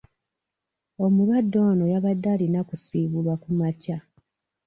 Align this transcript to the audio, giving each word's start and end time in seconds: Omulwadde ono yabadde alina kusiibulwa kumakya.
Omulwadde 1.05 1.57
ono 1.69 1.83
yabadde 1.93 2.27
alina 2.33 2.59
kusiibulwa 2.69 3.35
kumakya. 3.43 3.97